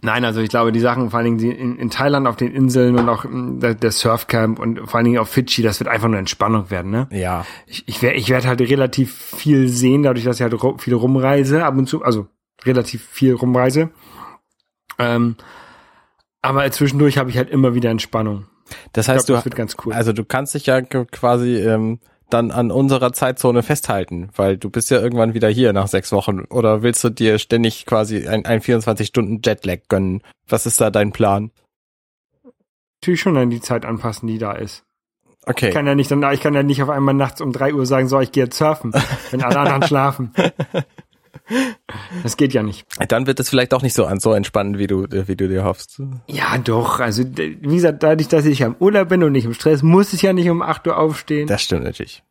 [0.04, 2.52] Nein, also ich glaube, die Sachen, vor allen Dingen die in, in Thailand auf den
[2.52, 5.90] Inseln und auch mm, der, der Surfcamp und vor allen Dingen auf Fidschi, das wird
[5.90, 7.08] einfach nur Entspannung werden, ne?
[7.12, 7.46] Ja.
[7.68, 11.64] Ich, ich werde ich werd halt relativ viel sehen, dadurch, dass ich halt viel rumreise,
[11.64, 12.28] ab und zu, also
[12.66, 13.90] relativ viel rumreise.
[15.00, 15.36] Ähm,
[16.42, 18.46] aber zwischendurch habe ich halt immer wieder Entspannung.
[18.94, 19.94] Das Ich heißt, glaube, das du, wird ganz cool.
[19.94, 24.90] also du kannst dich ja quasi ähm, dann an unserer Zeitzone festhalten, weil du bist
[24.90, 26.46] ja irgendwann wieder hier nach sechs Wochen.
[26.46, 30.22] Oder willst du dir ständig quasi ein, ein 24-Stunden-Jetlag gönnen?
[30.48, 31.52] Was ist da dein Plan?
[33.02, 34.84] Natürlich schon an die Zeit anpassen, die da ist.
[35.42, 35.72] Ich Okay.
[35.72, 38.08] kann ja nicht dann, ich kann ja nicht auf einmal nachts um drei Uhr sagen,
[38.08, 38.94] so, ich gehe jetzt surfen,
[39.32, 40.32] wenn alle anderen schlafen.
[42.24, 42.86] Das geht ja nicht.
[43.10, 46.02] Dann wird es vielleicht auch nicht so, so entspannen, wie du, wie du dir hoffst.
[46.28, 47.00] Ja, doch.
[47.00, 50.14] Also, wie gesagt, dadurch, dass ich ja im Urlaub bin und nicht im Stress, muss
[50.14, 51.48] ich ja nicht um 8 Uhr aufstehen.
[51.48, 52.24] Das stimmt natürlich.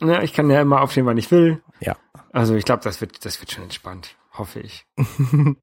[0.00, 1.60] Ne, ich kann ja immer aufstehen, wann ich will.
[1.80, 1.96] Ja.
[2.32, 4.16] Also, ich glaube, das wird, das wird schon entspannt.
[4.32, 4.86] Hoffe ich.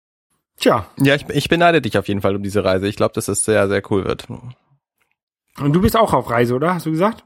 [0.59, 0.87] Tja.
[0.97, 2.87] Ja, ich, ich beneide dich auf jeden Fall um diese Reise.
[2.87, 4.27] Ich glaube, dass es sehr, sehr cool wird.
[4.29, 6.73] Und du bist auch auf Reise, oder?
[6.73, 7.23] Hast du gesagt?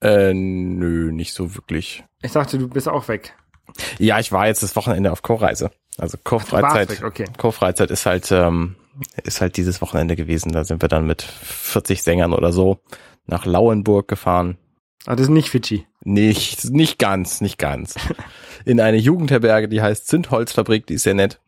[0.00, 2.04] Äh, nö, nicht so wirklich.
[2.22, 3.36] Ich dachte, du bist auch weg.
[3.98, 5.70] Ja, ich war jetzt das Wochenende auf Co-Reise.
[5.98, 7.02] Also Co-Freizeit.
[7.02, 7.26] okay.
[7.36, 8.76] Co-Freizeit ist halt, ähm,
[9.24, 10.52] ist halt dieses Wochenende gewesen.
[10.52, 12.80] Da sind wir dann mit 40 Sängern oder so
[13.26, 14.56] nach Lauenburg gefahren.
[15.06, 15.86] Ah, das ist nicht Fidschi.
[16.04, 17.96] Nicht, nicht ganz, nicht ganz.
[18.64, 21.40] In eine Jugendherberge, die heißt Zündholzfabrik, die ist sehr nett.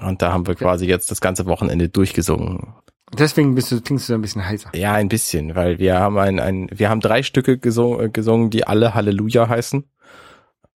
[0.00, 2.74] Und da haben wir quasi jetzt das ganze Wochenende durchgesungen.
[3.16, 4.70] Deswegen bist du, klingst du ein bisschen heiser.
[4.74, 8.66] Ja, ein bisschen, weil wir haben ein, ein wir haben drei Stücke gesungen, gesungen die
[8.66, 9.84] alle Halleluja heißen.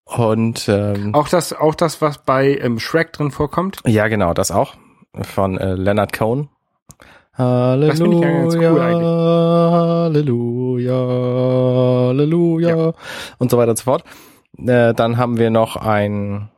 [0.05, 3.79] Und ähm, Auch das, auch das, was bei ähm, Shrek drin vorkommt.
[3.87, 4.75] ja, genau, das auch
[5.23, 6.49] von äh, Leonard Cohen.
[7.35, 8.23] Das finde ich
[8.57, 9.09] cool eigentlich.
[9.73, 10.95] Halleluja,
[12.09, 12.93] Halleluja
[13.38, 14.05] und so weiter und so fort.
[14.59, 16.51] Äh, dann haben wir noch ein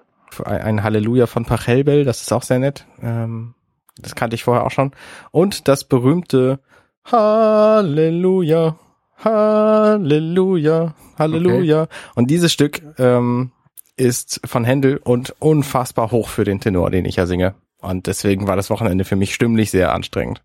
[0.42, 2.87] ein, ein Halleluja von Pachelbel, das ist auch sehr nett.
[3.02, 3.54] Ähm,
[3.98, 4.92] das kannte ich vorher auch schon.
[5.30, 6.59] Und das berühmte
[7.04, 8.76] Halleluja,
[9.18, 11.88] Halleluja, Halleluja.
[12.14, 13.53] Und dieses Stück ähm,
[13.96, 17.55] ist von Händel und unfassbar hoch für den Tenor, den ich ja singe.
[17.81, 20.42] Und deswegen war das Wochenende für mich stimmlich sehr anstrengend.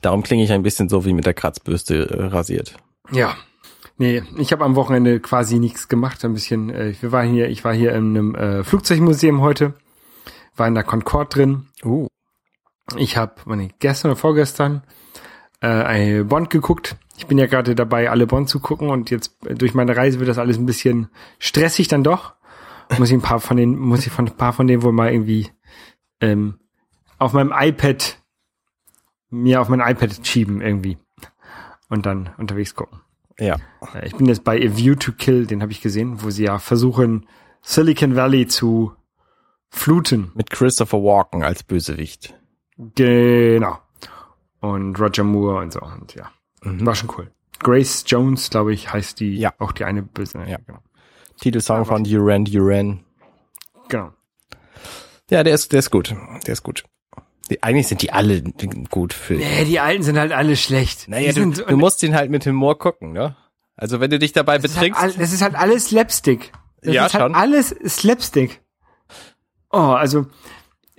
[0.00, 2.76] Darum klinge ich ein bisschen so wie mit der Kratzbürste äh, rasiert.
[3.12, 3.34] Ja.
[4.00, 6.24] Nee, ich habe am Wochenende quasi nichts gemacht.
[6.24, 9.74] Ein bisschen, äh, wir waren hier, ich war hier in einem äh, Flugzeugmuseum heute,
[10.56, 11.66] war in der Concorde drin.
[11.84, 12.06] Uh.
[12.96, 14.82] Ich habe, meine, gestern oder vorgestern
[15.60, 16.96] äh, eine Bond geguckt.
[17.18, 20.18] Ich bin ja gerade dabei, alle Bond zu gucken und jetzt äh, durch meine Reise
[20.20, 22.34] wird das alles ein bisschen stressig dann doch.
[22.98, 25.12] muss ich ein paar von den, muss ich von ein paar von denen wohl mal
[25.12, 25.50] irgendwie
[26.20, 26.58] ähm,
[27.18, 28.22] auf meinem iPad
[29.30, 30.96] mir auf mein iPad schieben irgendwie
[31.90, 33.00] und dann unterwegs gucken.
[33.38, 33.56] Ja.
[33.94, 36.44] Äh, Ich bin jetzt bei A View to Kill, den habe ich gesehen, wo sie
[36.44, 37.26] ja versuchen
[37.60, 38.94] Silicon Valley zu
[39.68, 40.30] fluten.
[40.34, 42.34] Mit Christopher Walken als Bösewicht.
[42.76, 43.78] Genau.
[44.60, 46.30] Und Roger Moore und so und ja,
[46.62, 47.30] war schon cool.
[47.60, 49.52] Grace Jones, glaube ich, heißt die, Ja.
[49.58, 50.38] auch die eine böse.
[50.46, 50.58] Ja.
[50.66, 50.78] genau.
[51.40, 53.00] Titelsong von Duran Duran.
[53.88, 54.12] genau.
[55.30, 56.14] Ja, der ist, der ist gut.
[56.46, 56.84] Der ist gut.
[57.50, 58.42] Die, eigentlich sind die alle
[58.90, 59.34] gut für.
[59.34, 61.08] Nee, die Alten sind halt alle schlecht.
[61.08, 63.36] Naja, die du, sind, du musst ihn halt mit Humor gucken, ne?
[63.76, 66.52] Also wenn du dich dabei das, ist halt, betrinkst, all- das ist halt alles Slapstick.
[66.82, 67.34] Das Ja, ist halt schon.
[67.34, 68.60] alles Slapstick.
[69.70, 70.26] Oh, also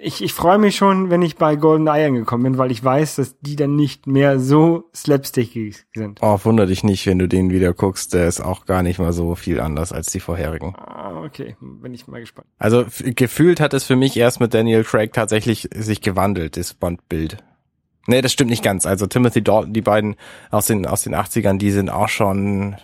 [0.01, 3.17] ich, ich freue mich schon, wenn ich bei Golden Eye angekommen bin, weil ich weiß,
[3.17, 6.19] dass die dann nicht mehr so slapstickig sind.
[6.21, 9.11] oh, wunder dich nicht, wenn du den wieder guckst, der ist auch gar nicht mal
[9.11, 10.73] so viel anders als die vorherigen.
[10.75, 12.47] Ah, okay, bin ich mal gespannt.
[12.57, 17.37] Also gefühlt hat es für mich erst mit Daniel Craig tatsächlich sich gewandelt, das Bond-Bild.
[18.07, 18.85] Nee, das stimmt nicht ganz.
[18.85, 20.15] Also Timothy Dalton, die beiden
[20.49, 22.77] aus den, aus den 80ern, die sind auch schon,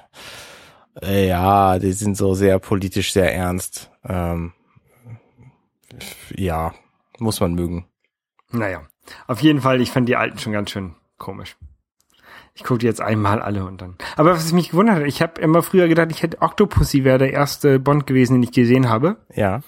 [1.01, 3.89] äh, ja, die sind so sehr politisch, sehr ernst.
[4.07, 4.51] Ähm,
[6.35, 6.73] ja,
[7.19, 7.85] muss man mögen.
[8.51, 8.81] Naja,
[9.27, 11.57] auf jeden Fall, ich fand die Alten schon ganz schön komisch.
[12.53, 13.95] Ich gucke die jetzt einmal alle und dann.
[14.15, 17.33] Aber was mich gewundert hat, ich habe immer früher gedacht, ich hätte Octopussy wäre der
[17.33, 19.17] erste Bond gewesen, den ich gesehen habe.
[19.33, 19.59] Ja.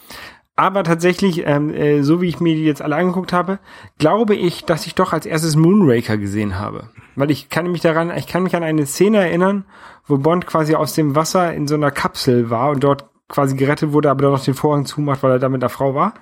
[0.56, 3.60] Aber tatsächlich, ähm, äh, so wie ich mir die jetzt alle angeguckt habe,
[4.00, 6.90] glaube ich, dass ich doch als erstes Moonraker gesehen habe.
[7.16, 9.66] Weil ich kann mich daran, ich kann mich an eine Szene erinnern,
[10.08, 13.92] wo Bond quasi aus dem Wasser in so einer Kapsel war und dort quasi gerettet
[13.92, 16.14] wurde, aber dann noch den Vorhang zumacht, weil er da mit einer Frau war.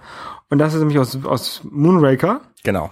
[0.49, 2.41] Und das ist nämlich aus, aus Moonraker.
[2.63, 2.91] Genau.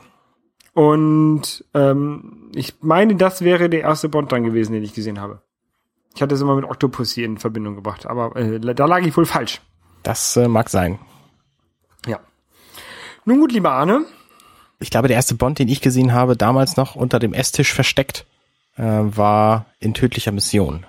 [0.74, 5.42] Und ähm, ich meine, das wäre der erste Bond dann gewesen, den ich gesehen habe.
[6.16, 9.26] Ich hatte es immer mit Octopussy in Verbindung gebracht, aber äh, da lag ich wohl
[9.26, 9.62] falsch.
[10.04, 11.00] Das äh, mag sein.
[12.06, 12.20] Ja.
[13.26, 14.06] Nun gut, lieber Arne.
[14.80, 18.26] Ich glaube, der erste Bond, den ich gesehen habe, damals noch unter dem Esstisch versteckt,
[18.76, 20.86] äh, war in tödlicher Mission.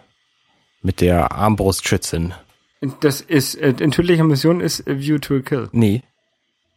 [0.83, 2.35] Mit der Armbrustschützin.
[3.01, 5.69] Das ist, äh, in tödlicher Mission ist A View to a Kill.
[5.73, 6.03] Nee.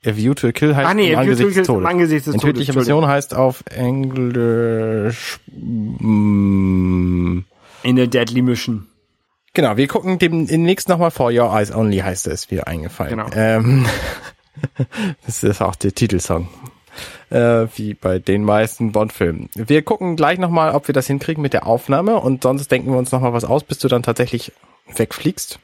[0.06, 1.54] A View to a Kill heißt Ah, nee, im A View to a Angesicht Kill
[1.54, 1.86] des Todes.
[1.86, 3.02] Angesicht des in Todes, tödlicher Entschuldigung.
[3.02, 7.40] Mission heißt auf Englisch mm,
[7.84, 8.88] In der Deadly Mission.
[9.54, 13.12] Genau, wir gucken dem demnächst nochmal For Your Eyes Only heißt es wieder eingefallen.
[13.12, 13.28] Genau.
[13.34, 13.86] Ähm,
[15.26, 16.48] das ist auch der Titelsong.
[17.30, 19.50] Äh, wie bei den meisten Bond-Filmen.
[19.54, 22.98] Wir gucken gleich nochmal, ob wir das hinkriegen mit der Aufnahme und sonst denken wir
[22.98, 24.52] uns nochmal was aus, bis du dann tatsächlich
[24.96, 25.60] wegfliegst.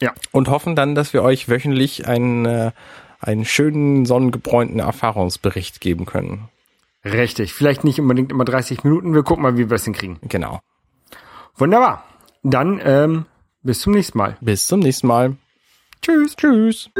[0.00, 0.12] Ja.
[0.32, 2.70] Und hoffen dann, dass wir euch wöchentlich einen, äh,
[3.20, 6.48] einen schönen, sonnengebräunten Erfahrungsbericht geben können.
[7.04, 7.52] Richtig.
[7.54, 9.14] Vielleicht nicht unbedingt immer 30 Minuten.
[9.14, 10.18] Wir gucken mal, wie wir es hinkriegen.
[10.22, 10.60] Genau.
[11.56, 12.04] Wunderbar.
[12.42, 13.26] Dann ähm,
[13.62, 14.36] bis zum nächsten Mal.
[14.40, 15.36] Bis zum nächsten Mal.
[16.02, 16.36] Tschüss.
[16.36, 16.90] Tschüss.